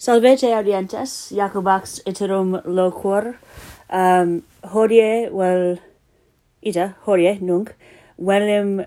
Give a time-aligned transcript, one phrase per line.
[0.00, 3.36] Salvete audientes, Jacobax iterum loquor,
[3.90, 4.42] um,
[4.72, 5.76] hodie, vel,
[6.62, 7.74] ita, hodie, nunc,
[8.16, 8.86] velim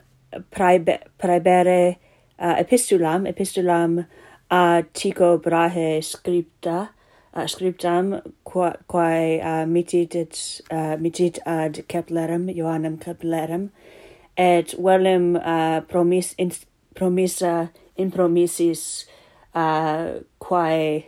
[0.49, 1.97] praebe, praebere
[2.39, 4.07] uh, epistulam, epistulam
[4.49, 6.89] a tico Brahe scripta,
[7.35, 13.69] uh, scriptam, quae uh, mitit, et, uh, mitit ad Keplerem, Johannem Keplerem,
[14.35, 16.49] et velim uh, promis, in,
[16.95, 19.05] promissa, in promissis,
[19.55, 21.05] uh, quae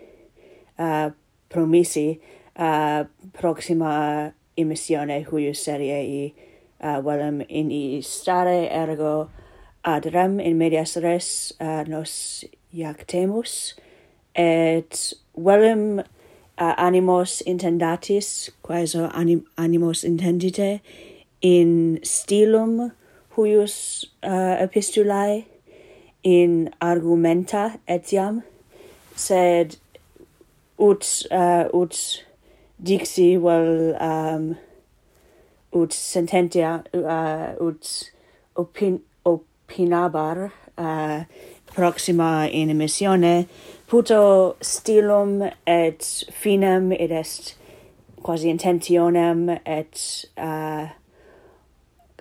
[0.80, 1.10] uh,
[1.50, 2.22] promisi
[2.60, 6.34] uh, proxima emissione huius seriei
[6.80, 9.30] uh, velum in stare ergo
[9.84, 13.76] ad rem in medias res uh, nos iactemus
[14.36, 20.82] et velum uh, animos intendatis quaeso anim, animos intendite
[21.42, 22.92] in stilum
[23.36, 25.46] huius uh, epistulae
[26.26, 28.42] in argumenta etiam
[29.16, 29.78] sed
[30.80, 32.24] ut uh, ut
[32.84, 34.56] dixi vel um
[35.72, 38.12] ut sententia uh, ut
[38.58, 41.24] opin opinabar uh,
[41.76, 43.48] proxima in emissione
[43.88, 46.02] puto stilum et
[46.32, 47.56] finem id est
[48.24, 50.88] quasi intentionem et uh,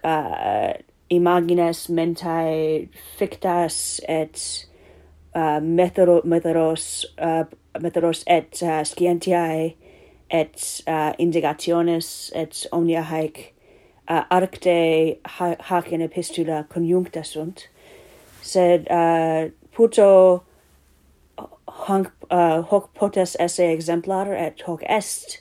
[0.05, 0.73] uh,
[1.17, 4.67] imagines mentae fictas et
[5.35, 7.45] uh, methodo, methodos, uh,
[7.81, 9.75] methodos et uh, scientiae
[10.31, 13.55] et uh, indagationes et omnia haec
[14.09, 17.69] uh, arcte ha hac in epistula conjuncta sunt.
[18.43, 20.43] Sed uh, puto
[21.87, 25.41] hanc, uh, hoc potes esse exemplar et hoc est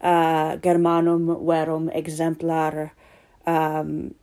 [0.00, 2.90] uh, germanum verum exemplar
[3.46, 4.14] um,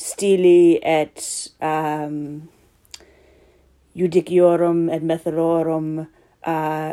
[0.00, 1.20] stili et
[1.60, 2.48] um,
[3.94, 6.92] judiciorum et methodorum uh,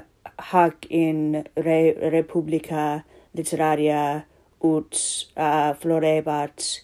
[0.52, 4.25] hac in re, republica literaria
[4.63, 5.00] ut
[5.38, 6.81] uh, florebat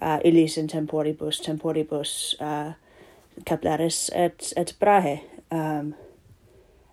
[0.00, 2.72] uh, illis in temporibus temporibus uh,
[3.44, 5.20] capillaris et et brahe
[5.50, 5.94] um,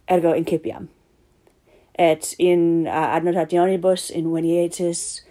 [0.10, 0.90] ergo incipiam
[2.00, 5.22] et in uh, annotationibus in venietis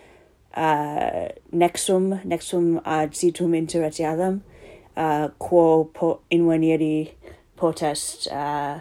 [0.56, 4.40] uh, nexum nexum ad situm interetiadam
[4.96, 7.12] uh, quo po invenieri
[7.56, 8.80] potest uh,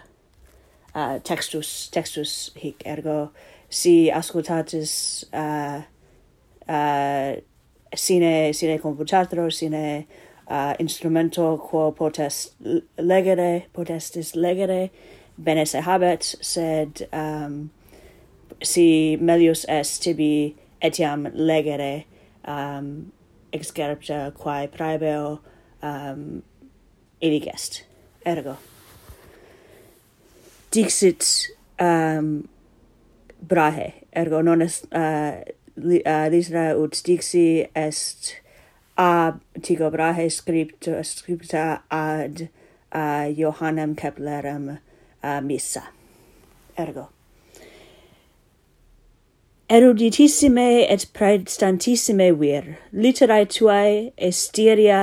[0.95, 3.29] uh, textus textus hic ergo
[3.69, 5.81] si ascoltatis uh,
[6.67, 7.35] uh,
[7.95, 10.05] sine sine computatro sine
[10.47, 12.53] uh, instrumento quo potest
[12.97, 14.89] legere potestis legere
[15.37, 17.69] bene se habet sed um,
[18.61, 22.05] si melius est tibi etiam legere
[22.45, 23.11] um,
[23.53, 25.39] excerpta quae praebeo
[25.81, 26.41] um,
[27.21, 27.83] illig est.
[28.25, 28.57] Ergo.
[30.71, 32.47] Dixit um,
[33.41, 35.41] brahe, ergo non est uh,
[35.75, 38.35] li, uh, lisra ut dixi est
[38.99, 42.49] ab tigo brahe scripta, scripta ad
[42.91, 44.77] uh, Johannem Keplerem
[45.23, 45.87] uh, missa.
[46.77, 47.09] Ergo
[49.69, 55.01] eruditissime et praestantissime vir, literae tuae estiria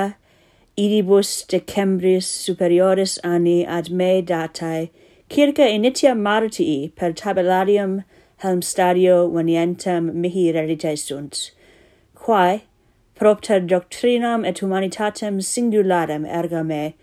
[0.76, 4.88] idibus decembris superioris anni ad me datae,
[5.30, 8.02] circa initia martii per tabellarium
[8.42, 11.52] Helmstadio venientem mihi reddite sunt,
[12.16, 12.62] quae,
[13.14, 16.94] propter doctrinam et humanitatem singularem erga me,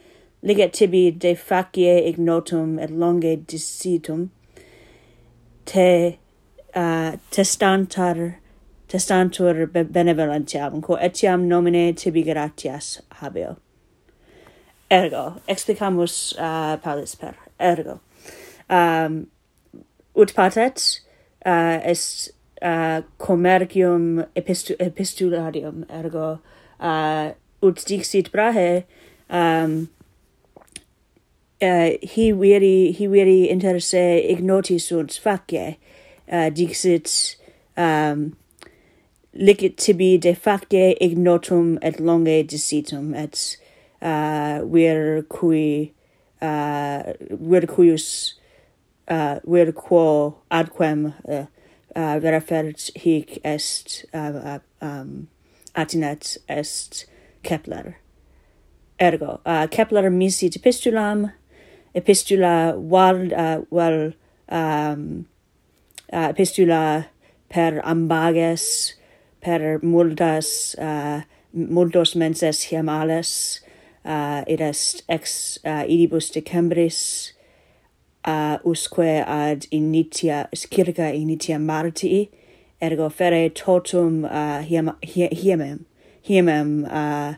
[0.43, 4.29] liget tibi de facie ignotum et longe dissitum,
[5.65, 6.17] te
[6.75, 8.35] uh, testantar
[8.89, 13.57] testantur benevolentiam quo etiam nomine tibi gratias habeo.
[14.91, 17.99] Ergo explicamus uh, palis per ergo
[18.69, 19.27] um
[20.15, 20.99] ut patet
[21.45, 22.31] uh, est
[22.61, 26.39] uh, commercium epistu epistularium ergo
[26.79, 27.31] uh,
[27.61, 28.83] ut dixit brahe
[29.29, 29.89] um
[31.61, 35.77] uh, hi viri hi viri inter se ignoti sunt facie
[36.31, 37.35] uh, dixit
[37.77, 38.35] um,
[39.33, 43.57] licit tibi de facte ignotum et longe dicitum et
[44.01, 45.93] uh, vir cui
[46.41, 48.07] uh, vir cuius
[49.09, 51.45] uh, vir quo adquem uh,
[51.95, 55.27] uh, refert hic est uh, uh um,
[55.75, 57.05] atinet est
[57.43, 57.97] Kepler.
[58.99, 61.31] Ergo, uh, Kepler misit epistulam,
[61.95, 64.13] epistula val, uh, val
[64.49, 65.25] um,
[66.13, 67.07] uh, epistula
[67.49, 68.93] per ambages
[69.41, 71.21] per multas uh,
[71.53, 73.61] multos menses hiemales
[74.05, 77.33] uh, id est ex uh, idibus decembris
[78.25, 82.29] uh, usque ad initia circa initia martii
[82.81, 85.85] ergo fere totum uh, hiem, hiemem
[86.21, 87.35] hiemem uh,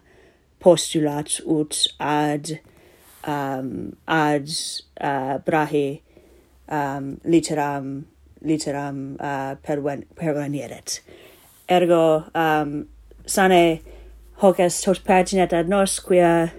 [0.59, 2.59] postulat ut ad
[3.27, 4.49] um, ad
[5.01, 6.01] uh, brahi
[6.69, 8.05] um, literam
[8.45, 10.99] literam uh, perven pervenieret.
[11.69, 12.87] Ergo um,
[13.25, 13.81] sane
[14.41, 16.51] hoc est tot paginet ad nos quia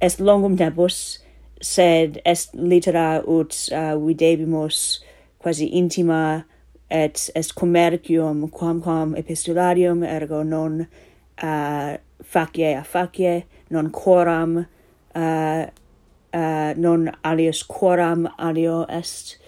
[0.00, 1.18] est longum tempus,
[1.60, 5.00] sed est litera ut uh, videbimus
[5.38, 6.44] quasi intima
[6.90, 10.86] et est commercium quamquam epistularium ergo non
[11.42, 14.66] uh, facie a facie non quoram
[15.14, 15.66] uh,
[16.34, 19.38] uh, non alias quoram alio est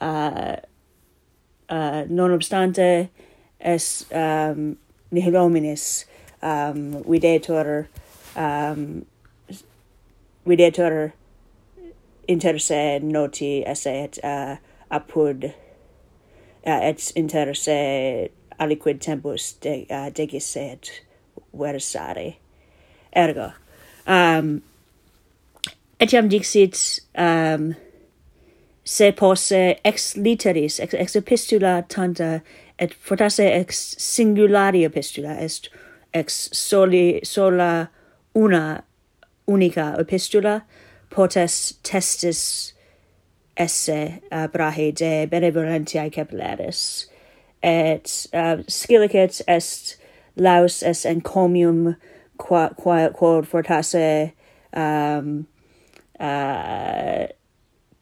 [0.00, 0.56] uh,
[1.68, 3.08] uh, non obstante
[3.60, 4.76] es ehm, um,
[5.10, 6.04] nihil hominis
[6.42, 7.86] ehm, um, videtur
[8.36, 9.06] um, ehm,
[10.46, 11.12] videtur
[12.28, 14.56] inter se noti esse et uh,
[14.90, 15.52] apud uh,
[16.64, 18.28] et inter se
[18.60, 21.02] aliquid tempus de, uh, degis et
[21.52, 22.36] versare.
[23.12, 23.52] Ergo
[24.06, 24.62] um,
[26.00, 27.74] etiam dixit um,
[28.88, 32.40] se posse ex literis, ex, ex epistula tanta,
[32.78, 35.68] et fortasse ex singulari epistula, est
[36.14, 37.90] ex soli, sola
[38.34, 38.82] una
[39.46, 40.62] unica epistula,
[41.10, 42.72] potes testis
[43.58, 43.90] esse
[44.32, 47.08] uh, abrahe de benevolentiae capillaris
[47.62, 49.96] et uh, scilicet est
[50.36, 51.96] laus est encomium
[52.38, 54.32] qua, qua, quod fortasse
[54.72, 55.46] um,
[56.18, 57.26] uh,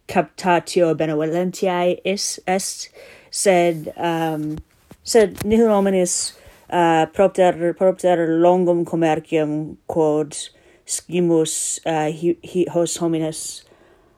[0.08, 2.88] captatio benevolentiae is est
[3.30, 4.58] sed um,
[5.02, 6.32] sed nihil hominis
[6.70, 10.36] uh, propter propter longum commercium quod
[10.86, 13.64] scimus uh, hi, hi hos homines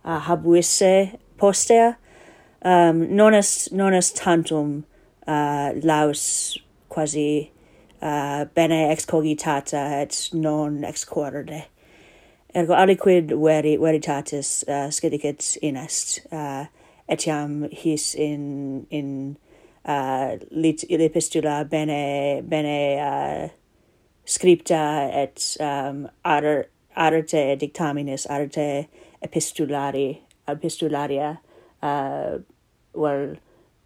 [0.04, 1.96] uh, habuisse postea.
[2.62, 4.84] Um, non est non est tantum
[5.26, 6.58] uh, laus
[6.88, 7.50] quasi
[8.02, 11.66] uh, bene ex cogitata et non excordate
[12.58, 16.64] Ergo aliquid veri veritatis uh, scidicet in est, uh,
[17.08, 19.36] etiam his in in
[19.84, 23.48] uh, lit epistula bene bene uh,
[24.26, 26.66] scripta et um, ar
[26.96, 28.88] arte dictaminis arte
[29.22, 31.38] epistulari epistularia
[31.80, 32.38] uh,
[32.92, 33.36] well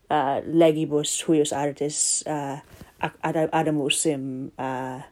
[0.09, 2.61] uh, legibus huius artis uh,
[3.03, 5.03] ad adamus sim uh,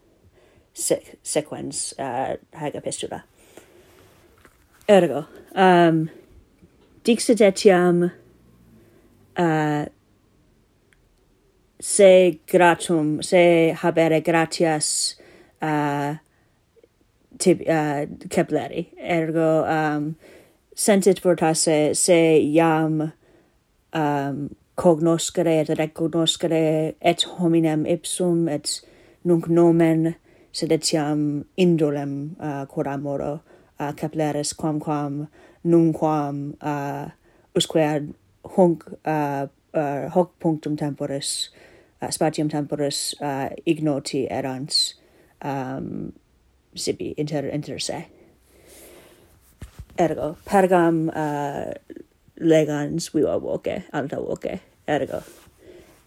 [0.72, 3.22] sequens uh, hag epistula
[4.90, 6.08] ergo um
[7.04, 8.10] dixit etiam
[9.38, 9.84] uh
[11.80, 15.14] se gratum se habere gratias
[15.62, 16.16] uh
[17.38, 20.16] tib uh Kepleri ergo um
[20.74, 23.12] sentit fortasse se iam
[23.92, 28.80] um cognoscere et recognoscere et hominem ipsum et
[29.24, 30.16] nunc nomen
[30.52, 33.40] sed etiam indolem uh, quod amoro
[33.80, 35.26] uh, capilleris quamquam
[35.64, 37.10] nunquam uh,
[37.56, 41.48] usque ad hunc uh, uh, hoc punctum temporis
[42.02, 44.94] uh, spatium temporis uh, ignoti erans
[45.42, 46.12] um,
[46.74, 48.06] sibi inter inter se.
[49.98, 51.72] Ergo pergam uh,
[52.38, 55.22] legans viva voce alta voce ergo.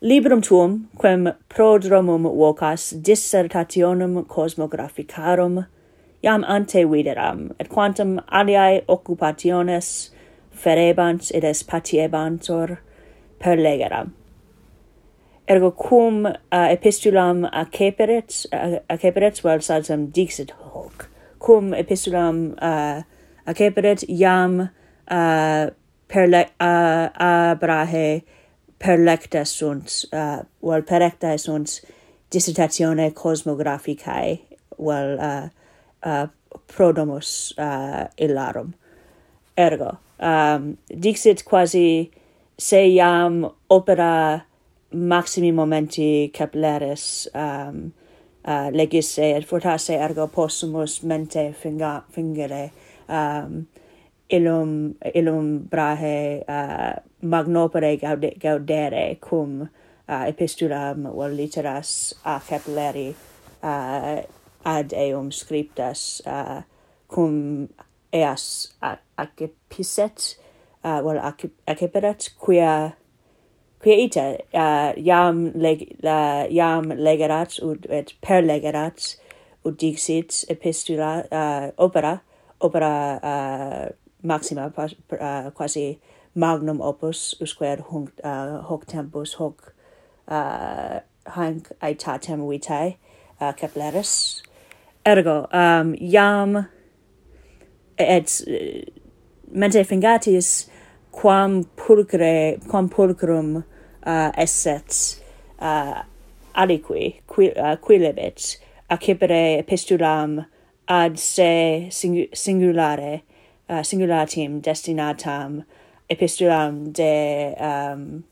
[0.01, 5.65] Librum tuum, quem prodromum vocas dissertationum cosmographicarum
[6.23, 10.09] iam ante videram, um, et quantum aliae occupationes
[10.51, 12.77] ferebant id espatiebantur
[13.39, 14.13] per legeram.
[15.47, 23.01] Ergo cum uh, epistulam acceperet, uh, acceperet, vel salsam dixit hoc, cum epistulam uh,
[23.45, 25.65] acceperet iam uh,
[26.07, 28.23] per le, uh, abrahe
[28.77, 31.81] perlecta sunt, uh, vel perecta sunt
[32.31, 34.39] dissertatione cosmographicae,
[34.77, 35.49] vel uh,
[36.05, 36.27] uh,
[36.67, 38.73] prodomus uh, illarum.
[39.57, 42.11] Ergo, um, dixit quasi
[42.57, 44.41] se iam opera
[44.93, 47.93] maximi momenti Kepleris um,
[48.45, 52.71] uh, legisse et fortasse ergo possumus mente finga, fingere
[53.09, 53.65] um,
[54.29, 63.13] illum, illum brahe uh, magnopere gaude, gaudere cum uh, epistulam or literas a Kepleri
[63.63, 64.21] uh,
[64.65, 66.61] ad eum scriptas uh,
[67.07, 67.69] cum
[68.13, 68.73] eas
[69.17, 70.35] accipiset,
[70.83, 71.19] uh, well
[71.67, 72.93] acceperat quia
[73.81, 79.15] quia ita uh, iam leg la iam legerat ut et per legerat
[79.65, 82.21] ut dixit epistula uh, opera
[82.61, 83.89] opera uh,
[84.23, 85.99] maxima pas, uh, quasi
[86.35, 89.73] magnum opus usque hunc uh, hoc tempus hoc
[90.27, 92.95] uh, hanc aetatem vitae
[93.41, 94.41] uh, Kepleris
[95.05, 96.67] ergo um iam
[97.97, 98.41] et
[99.51, 100.69] mente fingatis
[101.11, 103.63] quam pulcre quam pulcrum
[104.05, 105.19] uh, esset
[105.59, 106.03] uh,
[106.55, 108.57] aliqui qui, uh, quilebet
[108.89, 110.45] accipere epistulam
[110.87, 113.21] ad se sing singulare
[113.69, 115.63] uh, singulatim destinatam
[116.09, 118.23] epistulam de um,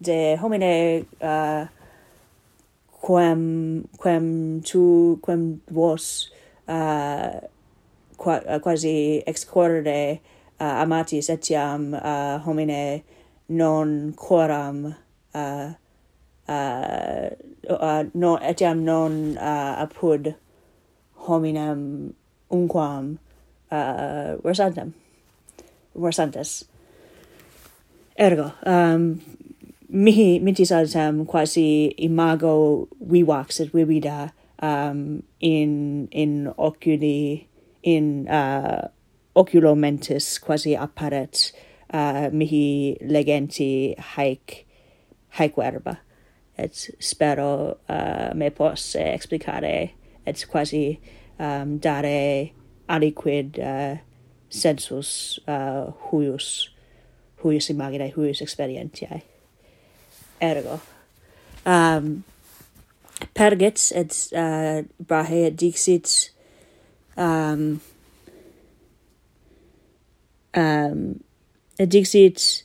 [0.00, 1.66] de homine uh,
[3.00, 6.30] quem quem tu quem vos
[6.68, 7.48] uh,
[8.16, 10.20] qua, uh, quasi excorde
[10.60, 13.02] uh, amatis etiam uh, homine
[13.48, 14.94] non quoram
[15.34, 15.72] uh,
[16.48, 17.28] uh,
[17.68, 20.34] uh, non etiam non uh, apud
[21.26, 22.14] hominem
[22.50, 23.18] unquam
[23.70, 24.94] uh, versantem
[25.94, 26.64] versantes.
[28.16, 29.20] Ergo um,
[29.92, 34.32] mihi mintis ad quasi imago vivax et vivida
[34.62, 37.48] um, in in oculi
[37.82, 38.88] in uh,
[39.34, 41.52] oculo mentis quasi apparet
[41.92, 44.66] uh, mihi legenti haec
[45.38, 45.98] haec verba.
[46.56, 49.90] Et spero uh, me posse explicare
[50.26, 51.00] et quasi
[51.38, 52.52] um, dare
[52.88, 53.96] aliquid uh,
[54.48, 56.68] sensus uh, huius
[57.42, 59.29] huius imaginae huius experientiae
[60.40, 60.80] ergo.
[61.66, 62.24] Um,
[63.34, 66.32] pergit et uh, brahe et dixit
[67.16, 67.80] um,
[70.56, 71.20] um,
[71.78, 72.64] et dixit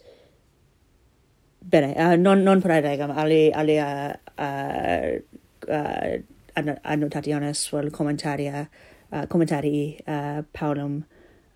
[1.62, 5.20] bene uh, non non praedegam ali ali uh, uh,
[5.68, 8.68] uh, annotationes vel commentaria
[9.12, 11.04] uh, commentarii uh, paulum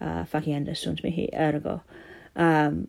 [0.01, 1.79] uh, facienda sunt mihi ergo
[2.35, 2.87] um,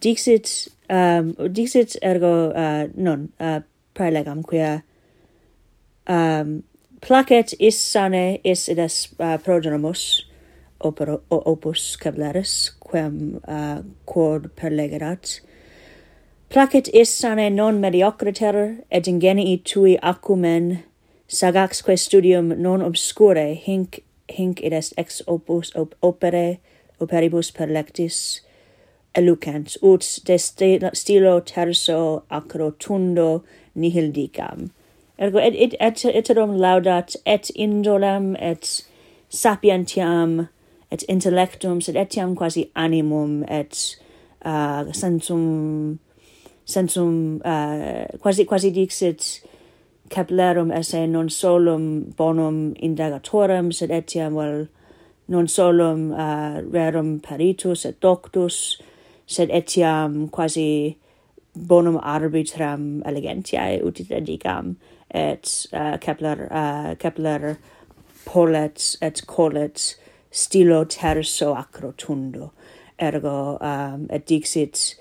[0.00, 3.60] dixit um, dixit ergo uh, non uh,
[3.94, 4.82] praelegam quia
[6.06, 6.62] um,
[7.00, 10.24] placet is sane is id est uh, progenomus
[10.80, 15.40] opero, opus cablaris quem uh, quod perlegerat
[16.48, 20.82] placet is sane non mediocriter et ingenii tui acumen
[21.28, 26.58] sagaxque studium non obscure hinc hinc id est ex opus op, opere
[27.00, 28.40] operibus perlectis
[29.14, 33.42] elucens, ut de stilo terso acro tundo
[33.74, 34.70] nihil dicam.
[35.18, 38.84] Ergo et, et, et iterum laudat et indolem et
[39.28, 40.48] sapientiam
[40.90, 43.96] et intellectum sed etiam quasi animum et
[44.44, 45.98] uh, sensum
[46.66, 49.42] sensum uh, quasi quasi dixit
[50.10, 54.66] Keplerum esse non solum bonum indagatorem sed etiam vel
[55.28, 58.80] non solum uh, rerum peritus et doctus
[59.26, 60.98] sed etiam quasi
[61.56, 64.76] bonum arbitram elegantiae utit edicam,
[65.10, 67.58] et uh, Kepler, uh, Kepler
[68.24, 69.96] polet et colet
[70.30, 72.50] stilo terso acrotundo.
[72.98, 74.94] Ergo, um, et dixit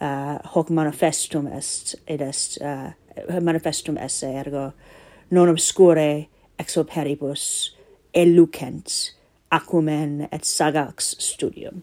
[0.00, 2.92] uh, hoc manifestum est, id est, uh,
[3.40, 4.72] manifestum esse, ergo,
[5.30, 7.70] non obscure ex operibus
[8.14, 9.12] elucent
[9.50, 11.82] acumen et sagax studium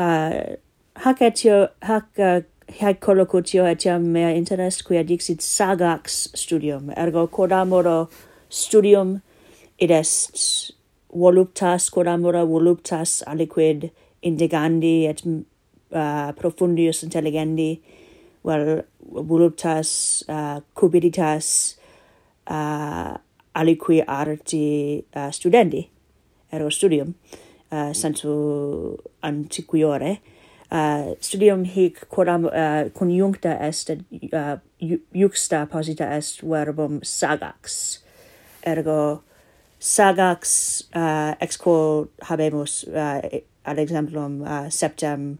[0.00, 0.56] uh,
[1.04, 7.96] hac etio, hac collocutio etiam mea interest quia dixit sagax studium ergo quod amoro
[8.48, 9.20] studium
[9.78, 10.72] id est
[11.24, 12.06] voluptas quod
[12.54, 13.90] voluptas aliquid
[14.22, 17.70] indigandi et uh, profundius intelligendi
[18.44, 18.82] vel
[19.32, 21.76] voluptas uh, cupiditas
[22.46, 23.16] uh,
[23.54, 25.88] aliqui arti uh, studendi
[26.52, 27.14] ergo studium
[27.72, 30.18] uh, sensu antiquiore.
[30.70, 34.00] Uh, studium hic quodam uh, conjuncta est et
[34.32, 34.56] uh,
[35.12, 37.98] juxta posita est verbum sagax.
[38.64, 39.22] Ergo
[39.80, 45.38] sagax uh, ex quo habemus uh, ad exemplum uh, septem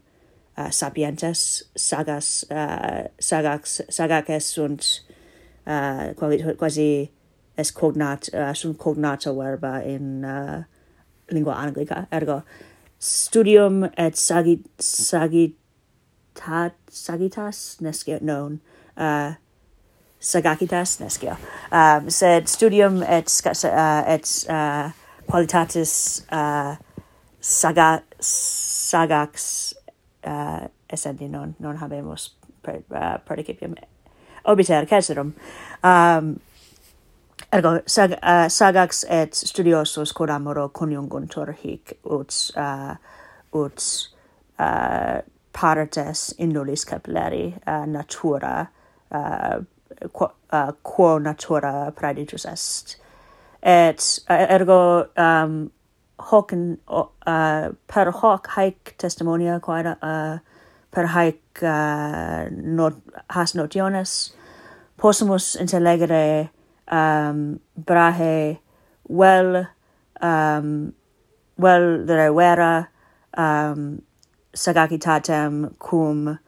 [0.57, 1.63] uh, sapientes.
[1.77, 5.01] Sagas uh, sagax sagaces sunt
[5.65, 7.09] uh, quasi quasi
[7.57, 10.63] est cognat uh, sunt cognata verba in uh,
[11.31, 12.41] lingua anglica, ergo
[13.01, 18.59] studium et sagit, sagitat, sagitas nescio, non,
[18.97, 19.33] uh,
[20.19, 21.37] sagacitas nescio,
[21.71, 23.31] um, sed studium et,
[23.65, 24.91] uh, et uh,
[25.25, 26.75] qualitatis uh,
[27.39, 29.73] saga, sagax
[30.27, 32.29] uh, essendi, non, non habemus
[32.61, 33.75] per, uh, predicipium
[34.45, 35.33] obiter caesarum.
[35.83, 36.39] Um,
[37.53, 42.95] Ergo, sag, uh, sagax et studiosus coramoro coniunguntur hic ut, uh,
[43.53, 43.87] ut
[44.57, 45.19] uh,
[45.51, 48.69] partes indulis capilleri uh, natura,
[49.11, 49.59] uh,
[50.13, 52.95] quo, uh, quo natura praeditus est.
[53.61, 55.71] Et uh, ergo um,
[56.19, 60.39] hoc in, uh, per hoc haec testimonia quae uh,
[60.89, 62.95] per haec uh, not,
[63.29, 64.31] has notiones
[64.97, 66.49] possumus intellegere
[66.91, 68.59] um, brahe
[69.07, 69.67] well
[70.21, 70.93] um,
[71.57, 72.87] well there were
[73.35, 74.01] um,
[74.53, 76.39] sagacitatem cum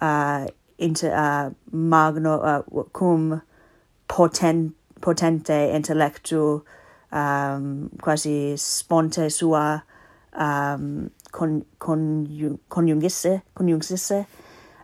[0.00, 0.46] uh,
[0.78, 3.42] inter, uh, magno uh, cum
[4.08, 6.62] potent, potente intellectu
[7.12, 9.82] um, quasi sponte sua
[10.32, 14.26] um, con, con, coniungisse, coniungsisse,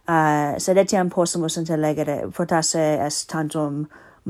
[0.08, 3.88] uh, sed etiam possumus intellegere, fortasse est tantum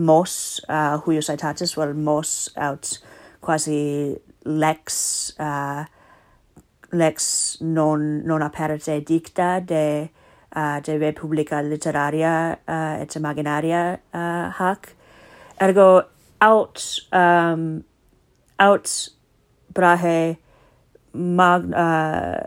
[0.09, 0.35] mos
[0.69, 2.99] uh, huiositatis vel mos aut
[3.45, 5.85] quasi lex uh,
[6.93, 10.11] lex non non apparite dicta de
[10.57, 14.95] uh, de republica literaria uh, et imaginaria uh, hac.
[15.61, 16.03] Ergo
[16.41, 16.81] aut
[17.13, 17.85] um,
[18.59, 19.09] aut
[19.75, 20.39] brahe
[21.13, 22.41] mag uh,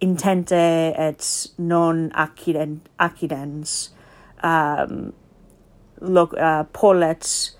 [0.00, 0.52] intente
[0.98, 3.90] et non accident accidens
[4.42, 5.12] um,
[6.02, 7.56] loc, uh, polets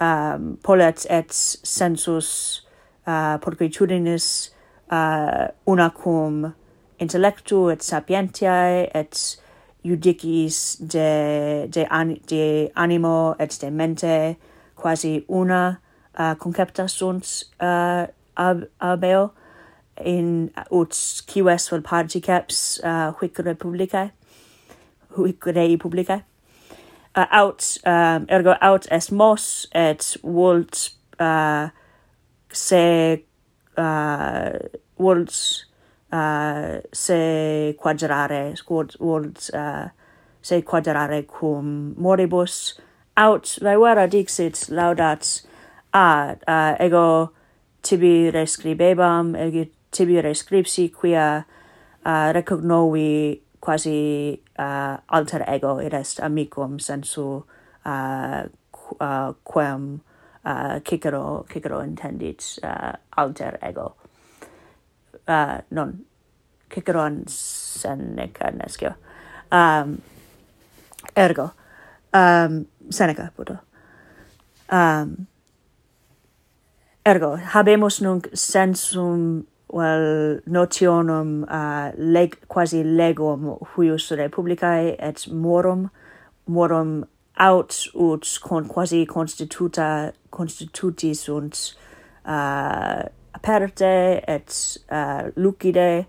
[0.00, 2.62] um, polets et sensus
[3.06, 4.50] uh, porquitudinis
[4.90, 6.54] uh, una cum
[7.00, 9.40] intellectu et sapientiae et
[9.84, 14.36] judicis de de an, de animo et de mente
[14.76, 15.78] quasi una
[16.18, 19.30] uh, concepta sunt uh, ab, abeo
[20.04, 24.10] in ut cives vel particeps uh, huic republicae
[25.16, 26.24] huic rei publicae
[27.16, 30.90] uh, aut um, ergo aut est mos et vult
[31.20, 31.68] uh,
[32.52, 33.24] se
[33.78, 34.58] uh,
[34.98, 35.66] vult
[36.12, 38.54] uh, se quadrare
[39.00, 39.88] vult, uh,
[40.42, 42.78] se quadrare cum moribus.
[43.16, 45.46] Aut vera dixit laudat
[45.92, 47.30] a uh, ego
[47.82, 51.44] tibi rescribebam ego tibi rescripsi quia
[52.04, 57.22] uh, recognovi quasi uh, alter ego id est amicum sensu
[57.86, 60.02] uh, qu uh, quem
[60.44, 63.94] uh, Cicero, Cicero intendit uh, alter ego.
[65.26, 66.04] Uh, non,
[66.68, 68.94] Ciceron Seneca nescio.
[69.50, 69.96] Um,
[71.16, 71.52] ergo,
[72.12, 73.56] um, Seneca, puto.
[74.68, 75.26] Um,
[77.06, 85.90] ergo, habemus nunc sensum vel notionum uh, leg quasi legum huius republicae et morum
[86.46, 87.04] morum
[87.36, 91.74] aut ut con quasi constituta constituti sunt
[92.24, 93.02] uh,
[93.34, 96.06] aperte et uh, lucide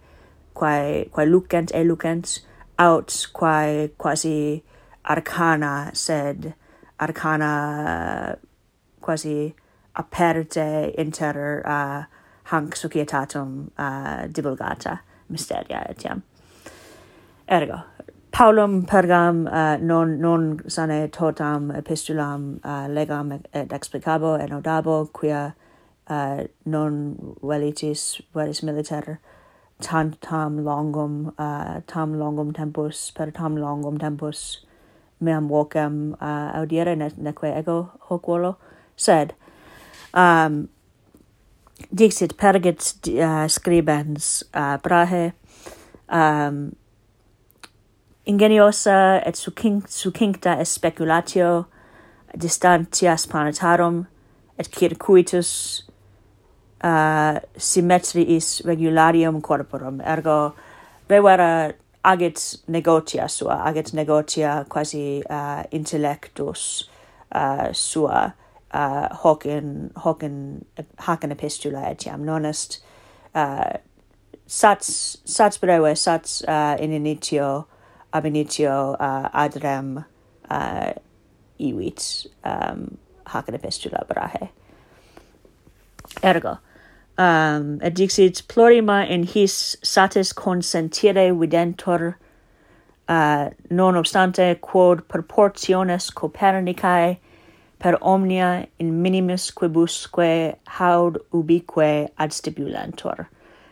[0.53, 2.39] quae quae lucent e lucent
[2.77, 4.63] aut quae quasi
[5.05, 6.53] arcana sed
[6.99, 8.37] arcana
[9.01, 9.55] quasi
[9.95, 12.03] aperte inter uh,
[12.51, 16.21] hanc societatum uh, divulgata mysteria etiam.
[17.47, 17.83] Ergo,
[18.31, 25.53] Paulum pergam uh, non non sane totam epistulam uh, legam et explicabo et nodabo quia
[26.09, 29.19] uh, non velitis veris militer
[29.81, 34.65] tant tam longum uh, tam longum tempus per tam longum tempus
[35.21, 38.57] meam vocem uh, audire ne, neque ego hoc volo
[38.97, 39.33] sed
[40.13, 40.67] um
[41.91, 45.33] dixit pergit uh, scribens uh, brahe
[46.09, 46.71] um,
[48.25, 51.65] ingeniosa et succinct, succincta est speculatio
[52.35, 54.05] distantias planetarum
[54.57, 55.85] et circuitus
[56.83, 60.01] uh, symmetriis regularium corporum.
[60.01, 60.55] Ergo
[61.07, 66.89] vera agit negotia sua agit negotia quasi uh, intellectus
[67.35, 68.33] uh, sua
[68.75, 70.65] uh, hoc in hoc in
[71.07, 72.79] hac in epistula etiam nonest
[73.33, 73.77] uh,
[74.47, 74.91] sats
[75.37, 77.49] sats breve sats uh, in initio
[78.13, 80.03] ab initio uh, adrem
[80.49, 80.91] uh,
[81.69, 82.97] iwit um,
[83.33, 84.49] hac in epistula brahe.
[86.23, 86.57] Ergo
[87.17, 92.15] um, et dixit plurima in his satis consentire videntur
[93.07, 97.17] uh, non obstante quod proportiones copernicae
[97.79, 103.27] per omnia in minimis quibusque haud ubique ad stipulantur.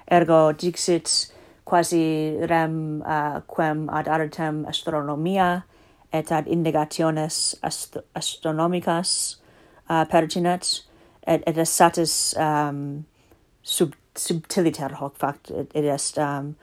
[0.08, 1.32] Ergo dixit
[1.66, 5.64] quasi rem uh, quem ad artem astronomia
[6.12, 9.38] et ad indagationes ast astronomicas
[9.90, 10.82] uh, pertinet,
[11.26, 13.06] et, et est satis um,
[13.64, 16.56] sub subtiliter hoc fact, et, et est um,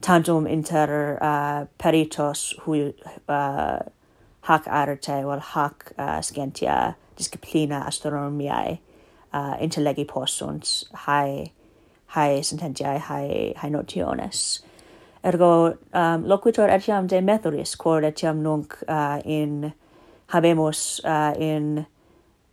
[0.00, 2.94] tantum inter uh, peritos hui,
[3.28, 3.78] uh,
[4.48, 8.78] hac arte vel hac uh, scientia disciplina astronomiae
[9.32, 11.50] uh, intellegi possunt hae
[12.16, 14.62] hae sententiae hae hae notiones.
[15.24, 19.72] Ergo um, loquitur etiam de methodis quod etiam nunc uh, in
[20.32, 21.86] habemus uh, in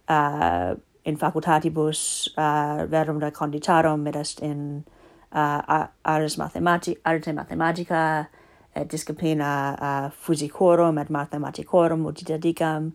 [0.08, 0.76] uh,
[1.06, 4.86] in facultatibus uh, verum reconditarum et est in
[5.32, 8.28] uh, ars mathemati arte mathematica
[8.76, 12.92] et disciplina eh, uh, physicorum et mathematicorum ut didicam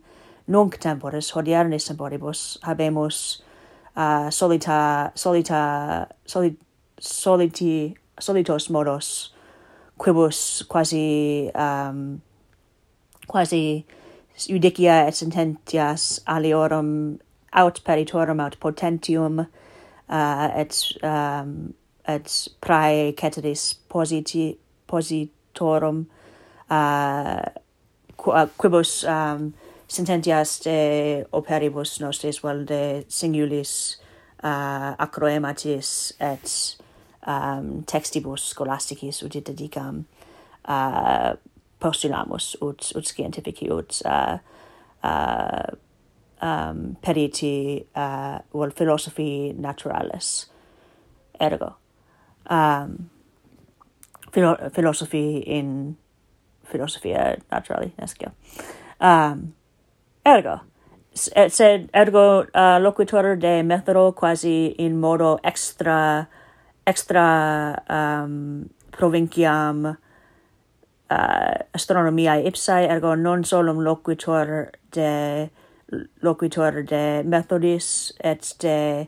[0.47, 3.41] nunc temporis hodiernis temporibus habemus
[3.95, 6.57] uh, solita solita soli,
[6.99, 9.33] soliti solitos modos
[9.97, 12.21] quibus quasi um,
[13.27, 13.85] quasi
[14.47, 17.19] judicia et sententias aliorum
[17.53, 21.73] aut peritorum aut potentium uh, et um,
[22.07, 26.05] et prae ceteris positi posit torum
[26.69, 27.41] uh,
[28.27, 29.53] uh, quibus um,
[29.87, 33.99] sententias de operibus nostris valde singulis
[34.43, 36.77] uh, acroematis et
[37.27, 40.05] um, textibus scholasticis ut dedicam
[40.67, 41.33] uh,
[41.79, 44.37] postulamus ut ut scientifici ut uh,
[45.03, 45.77] uh,
[46.41, 50.51] um, periti uh, vel philosophi naturalis.
[51.39, 51.73] Ergo
[52.49, 53.09] um,
[54.31, 55.97] philo- philosophy in
[56.63, 58.31] philosophia uh, naturali nescio.
[59.01, 59.53] Um,
[60.25, 60.59] ergo,
[61.13, 66.27] sed ergo uh, loquitur de methodo quasi in modo extra
[66.85, 69.85] extra um, provinciam
[71.09, 75.49] uh, astronomiae ipsae ergo non solum loquitur de
[76.21, 79.07] loquitur de methodis et de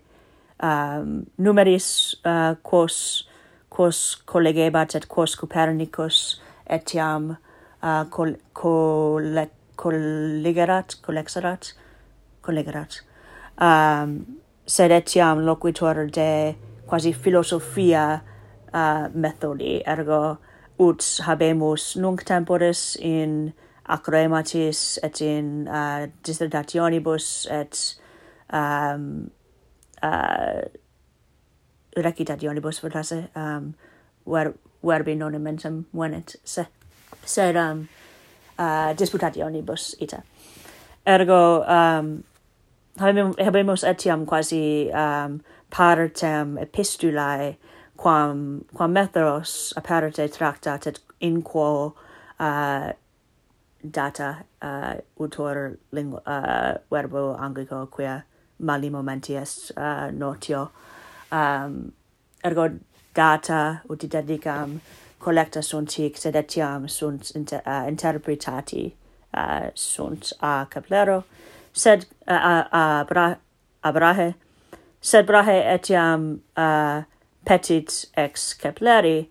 [0.64, 3.28] um, numeris uh, quos
[3.72, 9.48] quos collegebat et quos Copernicus etiam uh, col, col
[9.82, 11.74] collegerat, collexerat,
[12.42, 13.02] collegerat.
[13.58, 16.56] Um, sed etiam loquitur de
[16.86, 18.22] quasi philosophia
[18.74, 20.38] uh, methodi, ergo
[20.80, 23.54] ut habemus nunc temporis in
[23.90, 27.96] acrematis et in uh, dissertationibus et
[28.54, 29.32] um,
[30.04, 30.62] uh,
[31.98, 33.74] recitationibus fortasse, um,
[34.26, 36.66] ver, verbi non mentem venet, se,
[37.26, 37.88] sed um,
[38.58, 40.24] uh, disputationibus ita.
[41.06, 42.24] Ergo, um,
[42.98, 47.58] habemus etiam quasi um, partem epistulae
[47.98, 51.96] quam, quam metheros apparente tractat et in quo
[52.40, 52.92] uh,
[53.84, 58.24] data uh, utor lingua, uh, verbo anglico quia
[58.60, 60.72] mali momenti est uh, notio
[61.32, 61.94] um,
[62.44, 62.70] ergo
[63.14, 64.82] data ut dedicam
[65.18, 68.96] collecta sunt hic, sed etiam sunt inter, uh, interpretati
[69.34, 71.24] uh, sunt a Caplero,
[71.72, 73.36] sed uh, a, a, bra,
[73.84, 74.34] a Brahe,
[75.00, 77.04] sed Brahe etiam uh,
[77.44, 79.28] petit ex Capleri,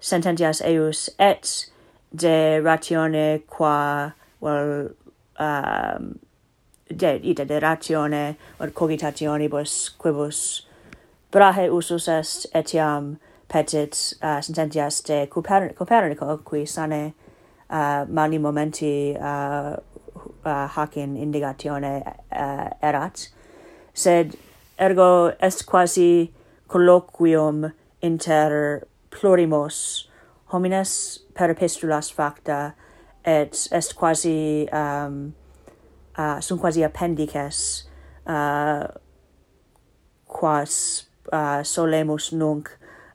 [0.00, 1.70] sententias eius et
[2.10, 4.90] de ratione qua vel well,
[5.38, 6.18] um,
[6.86, 10.62] de ita de ratione or cogitationibus quibus
[11.34, 13.18] brahe usus est etiam
[13.48, 17.12] petit uh, sententias de Copernico, qui sane
[17.70, 19.76] uh, mani momenti uh,
[20.44, 23.28] uh, hac in indigatione uh, erat,
[23.92, 24.36] sed
[24.78, 26.32] ergo est quasi
[26.68, 30.06] colloquium inter plurimos
[30.52, 32.74] homines per epistulas facta
[33.24, 35.34] et est quasi um,
[36.16, 37.88] uh, sunt quasi appendices
[38.26, 38.86] uh,
[40.26, 42.70] quas uh, solemus nunc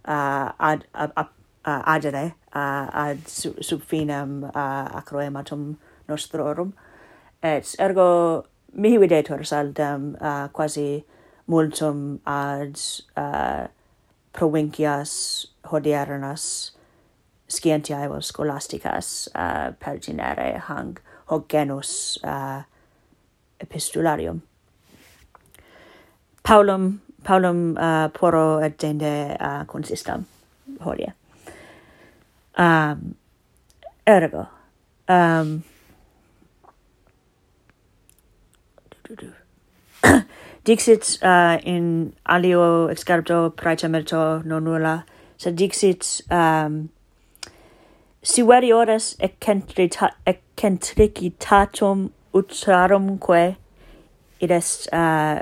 [0.06, 1.28] uh, ad, ad, ad,
[1.66, 5.78] adere uh, ad sub finem uh, acroematum
[6.08, 6.74] nostrorum.
[7.42, 11.06] Et ergo mihi videtur saldem uh, quasi
[11.48, 12.80] multum ad
[13.18, 13.68] uh,
[14.34, 16.72] provincias hodiernas
[17.48, 22.64] scientiae scholasticas uh, pertinere hang hoc genus uh,
[23.60, 24.42] epistularium.
[26.44, 30.26] Paulum paulum uh, poro attende uh, consistam
[30.86, 31.14] hodie
[32.58, 33.16] um
[34.08, 34.48] ergo
[35.08, 35.64] um
[40.70, 45.04] dixit uh, in alio excarbto praetermerto non nulla.
[45.38, 46.90] Sed dixit um
[48.22, 53.56] siveriores eccentrita eccentricitatum utrarum quae
[54.42, 55.42] id est uh,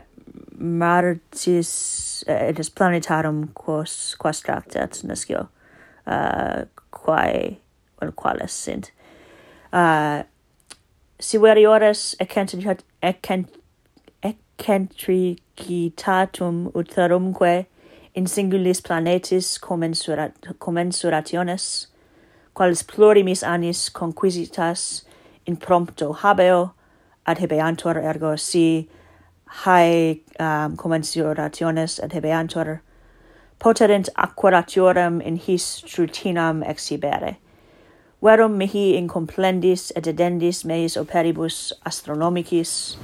[0.58, 5.48] martis eh, et est planetarum quos quas tractat nescio
[6.08, 7.58] uh, quae
[8.00, 8.92] vel quales sint.
[9.74, 10.24] Uh,
[11.20, 13.48] si veriores ecentricat ecent
[14.24, 17.66] eccentricitatum uterumque
[18.16, 21.88] in singulis planetis commensurat commensurationes
[22.56, 25.04] qualis plurimis annis conquisitas
[25.46, 26.72] in prompto habeo
[27.26, 28.90] ad hebeantur ergo si
[29.48, 32.80] hae um, commensurationes et hebeantur,
[33.60, 37.38] poterent acquiratiorem in his trutinam exhibere.
[38.22, 42.98] Verum mihi in complendis et edendis meis operibus astronomicis,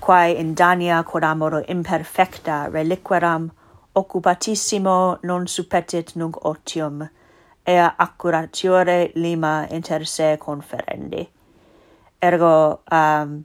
[0.00, 3.50] quae in Dania quod amoro imperfecta reliqueram,
[3.96, 7.08] occupatissimo non supetit nunc otium,
[7.66, 11.28] ea accuratiore lima inter se conferendi.
[12.22, 13.44] Ergo, um,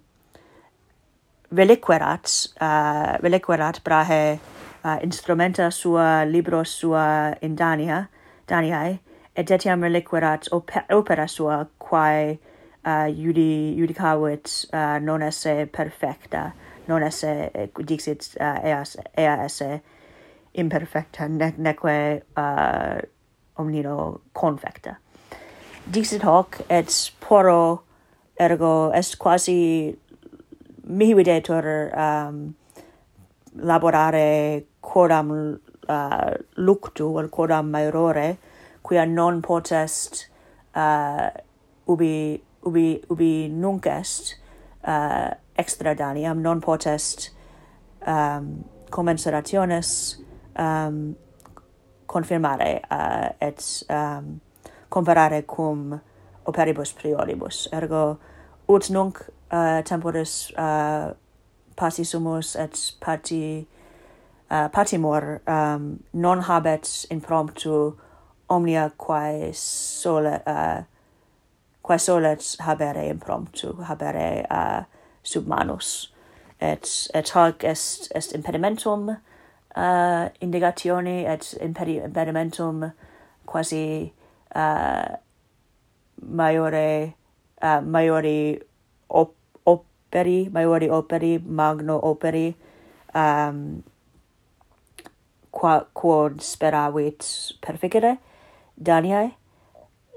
[1.55, 4.39] reliquerat, uh, eh, reliquerat brahe
[4.83, 8.09] uh, eh, instrumenta sua libro sua in Dania,
[8.47, 8.99] Daniae,
[9.35, 12.39] et etiam reliquerat opera, opera sua, quae eh,
[12.85, 16.53] uh, judi, judicavit uh, non esse perfecta,
[16.87, 17.51] non esse,
[17.85, 19.81] dixit, uh, eas, ea esse
[20.53, 22.99] imperfecta, ne, neque uh,
[23.55, 24.97] omnino confecta.
[25.85, 27.83] Dixit hoc, et poro
[28.39, 29.95] ergo est quasi
[30.87, 31.65] mihi videtur
[31.97, 32.55] um,
[33.55, 38.37] laborare quodam uh, luctu, vel quodam maiorore,
[38.83, 40.27] quia non potest
[40.75, 41.29] uh,
[41.87, 44.35] ubi, ubi, ubi nunc est
[44.83, 47.29] uh, extradaniam, non potest
[48.05, 50.17] um, commensurationes
[50.55, 51.15] um,
[52.05, 54.41] confirmare uh, et um,
[54.89, 56.01] comparare cum
[56.45, 57.67] operibus prioribus.
[57.71, 58.19] Ergo,
[58.69, 59.19] ut nunc
[59.51, 61.13] uh, temporis uh,
[61.75, 63.67] pati sumus et pati
[64.51, 67.97] uh, patimor um, non habet impromptu
[68.49, 70.83] omnia quae sole uh,
[71.83, 74.83] quae solet habere impromptu habere uh,
[75.23, 76.11] sub manus
[76.61, 79.09] et et hoc est est impedimentum
[79.75, 82.91] uh, indigationi et impedimentum
[83.45, 84.13] quasi
[84.55, 85.15] uh,
[86.21, 87.15] maiore
[87.63, 88.59] uh, maiori
[89.07, 92.53] op operi, maiori operi, magno operi,
[93.15, 93.83] um,
[95.51, 97.23] qua, quod speravit
[97.61, 98.17] perficere,
[98.75, 99.31] Daniae,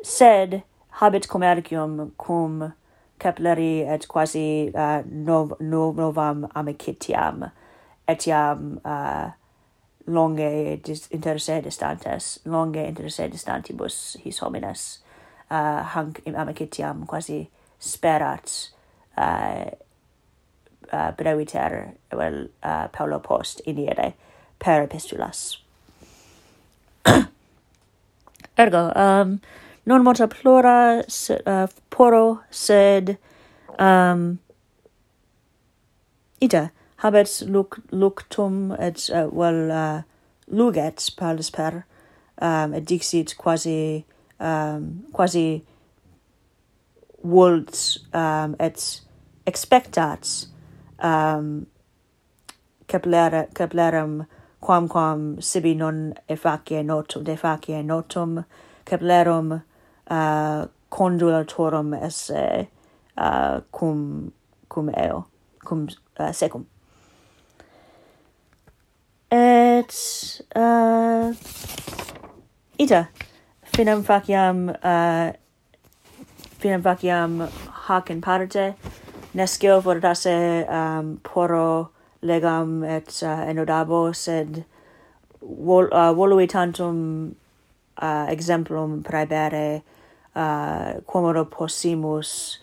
[0.02, 0.62] sed
[1.00, 2.72] habet commercium cum
[3.18, 7.46] Kepleri et quasi uh, nov, nov, novam amicitiam,
[8.06, 9.30] etiam uh,
[10.06, 14.98] longe dis, inter se distantes, longe inter se distantibus his homines
[15.50, 18.70] uh, hanc in amicitiam quasi sperat
[19.16, 19.70] uh,
[20.92, 24.14] uh, breviter vel uh, Paulo post iniede
[24.58, 25.58] per epistulas.
[28.58, 29.40] Ergo, um,
[29.84, 31.02] non multa plura
[31.46, 33.18] uh, poro, sed
[33.78, 34.38] um,
[36.40, 36.70] ita,
[37.02, 40.02] habet luc, luctum et uh, well, uh,
[40.50, 41.84] luget palis per,
[42.40, 44.04] um, et dixit quasi
[44.40, 45.64] um, quasi
[47.22, 49.02] vult um, et
[49.46, 50.48] expectats
[51.02, 51.66] um,
[52.86, 54.26] caplera, caplerum
[54.60, 58.44] quam quamquam sibi non effacie notum, defacie notum,
[58.84, 59.62] caplerum
[60.10, 62.68] uh, condulatorum esse
[63.16, 64.32] uh, cum,
[64.68, 65.26] cum eo,
[65.64, 66.66] cum uh, secum.
[69.30, 69.92] Et
[70.54, 71.34] uh,
[72.78, 73.08] ita,
[73.76, 75.32] Finam faciam uh,
[76.58, 77.46] finam faciam
[77.86, 78.74] hac in parte
[79.34, 81.90] nescio vortase um, poro
[82.22, 84.64] legam et uh, enodabo sed
[85.42, 87.36] vol, uh, volui tantum
[87.98, 89.82] uh, exemplum praebere
[90.34, 92.60] uh, quomodo possimus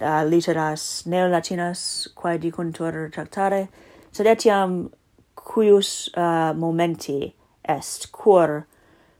[0.00, 3.68] uh, literas neolatinas quae dicuntur tractare
[4.10, 4.90] sed etiam
[5.36, 8.66] cuius uh, momenti est cur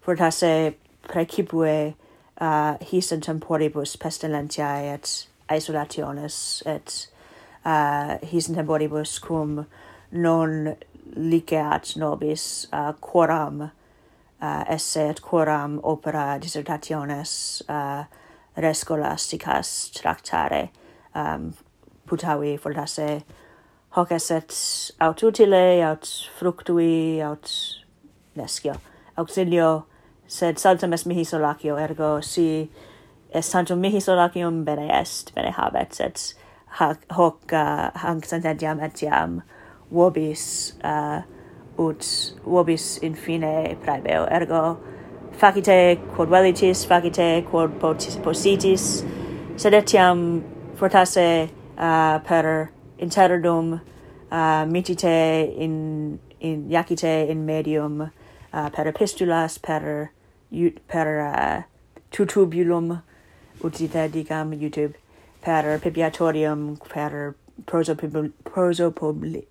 [0.03, 0.75] fortasse
[1.09, 1.95] precipue
[2.41, 7.09] uh, his in temporibus pestilentiae et isolationes et
[7.65, 9.67] uh, his in temporibus cum
[10.13, 10.77] non
[11.17, 13.71] liceat nobis uh, quoram
[14.41, 18.05] uh, esse et quoram opera dissertationes uh,
[18.57, 20.71] rescolasticas tractare
[21.15, 21.55] um,
[22.07, 23.23] putavi fortasse
[23.91, 24.55] hoc esset
[25.01, 26.07] aut utile aut
[26.39, 27.51] fructui aut
[28.37, 28.75] nescio
[29.17, 29.85] auxilio
[30.27, 32.71] sed saltum est mihi solacio, ergo si
[33.33, 36.35] est sanctum mihi solacium bene est, bene habet, et
[36.79, 39.43] hac, hoc uh, hanc sententiam etiam
[39.93, 41.23] vobis uh,
[41.79, 44.79] ut vobis in fine praebeo, ergo
[45.33, 49.05] facite quod velitis, facite quod potis, positis,
[49.57, 50.43] sed etiam
[50.75, 53.81] fortasse uh, per interdum
[54.31, 58.11] uh, mitite in, in, jacite in medium
[58.55, 60.11] uh, per epistulas per
[60.87, 61.63] per uh,
[62.11, 63.03] tutubulum
[63.61, 64.95] utite dicam YouTube
[65.41, 67.35] per pipiatorium per
[67.67, 69.45] prosopubl prosopubli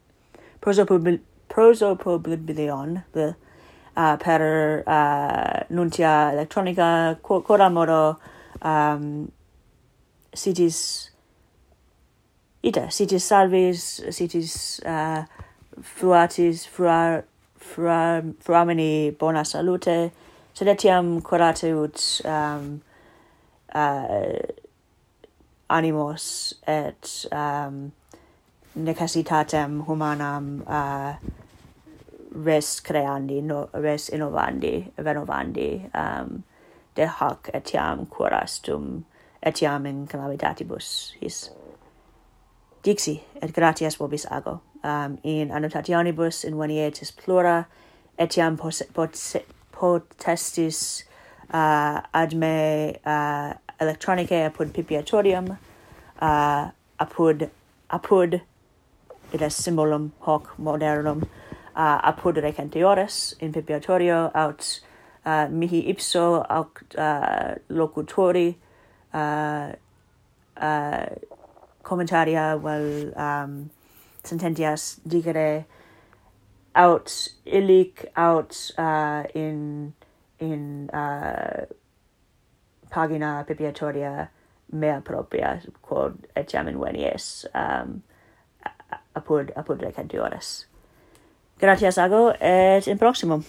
[0.62, 3.36] prosopubl prosopoblion the
[3.96, 8.20] uh, per uh, nuntia electronica coram modo
[8.62, 9.32] um,
[10.34, 11.12] sitis
[12.64, 15.26] ita sitis salvis sitis uh,
[15.82, 17.24] fluatis fruar
[17.64, 20.12] fra, framini bona salute,
[20.54, 22.82] sed etiam curate ut um,
[23.74, 24.38] uh,
[25.70, 27.92] animos et um,
[28.76, 31.16] necessitatem humanam uh,
[32.34, 36.44] res creandi, no, res innovandi, renovandi, um,
[36.96, 39.06] de hoc etiam curas tum
[39.46, 41.50] etiam in calamitatibus his.
[42.84, 47.66] Dixi, et gratias vobis ago um, in annotationibus inveniertis plura,
[48.20, 48.58] etiam
[49.72, 51.04] potestis
[51.52, 55.58] uh, ad me uh, electronicae apud pipiatorium,
[56.20, 56.70] uh,
[57.00, 57.50] apud,
[57.90, 58.42] apud,
[59.34, 61.28] id est symbolum hoc modernum,
[61.76, 64.82] uh, apud recantiores in pipiatorio aut
[65.26, 68.56] uh, mihi ipso aut uh, locutori
[69.14, 69.72] uh,
[70.58, 71.06] uh,
[71.84, 73.70] commentaria vel uh, um,
[74.24, 75.66] sententias digere
[76.76, 77.12] aut
[77.46, 79.94] illic aut uh, in
[80.40, 81.66] in uh,
[82.90, 84.28] pagina pipiatoria
[84.72, 88.02] mea propria quod etiam invenies um,
[89.16, 90.66] apud apud recantiores
[91.60, 93.46] gratias ago et in proximum.